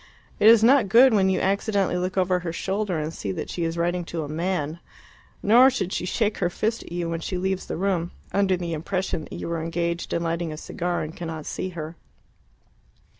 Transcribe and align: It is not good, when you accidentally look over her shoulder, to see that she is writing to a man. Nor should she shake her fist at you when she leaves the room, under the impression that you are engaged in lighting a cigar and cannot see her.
It 0.39 0.47
is 0.47 0.63
not 0.63 0.89
good, 0.89 1.13
when 1.13 1.29
you 1.29 1.39
accidentally 1.39 1.95
look 1.95 2.17
over 2.17 2.39
her 2.39 2.51
shoulder, 2.51 2.99
to 3.03 3.11
see 3.11 3.31
that 3.33 3.51
she 3.51 3.63
is 3.63 3.77
writing 3.77 4.03
to 4.05 4.23
a 4.23 4.27
man. 4.27 4.79
Nor 5.43 5.69
should 5.69 5.93
she 5.93 6.05
shake 6.07 6.39
her 6.39 6.49
fist 6.49 6.81
at 6.81 6.91
you 6.91 7.07
when 7.07 7.19
she 7.19 7.37
leaves 7.37 7.67
the 7.67 7.77
room, 7.77 8.09
under 8.33 8.57
the 8.57 8.73
impression 8.73 9.25
that 9.25 9.33
you 9.33 9.47
are 9.51 9.61
engaged 9.61 10.11
in 10.11 10.23
lighting 10.23 10.51
a 10.51 10.57
cigar 10.57 11.03
and 11.03 11.15
cannot 11.15 11.45
see 11.45 11.69
her. 11.77 11.97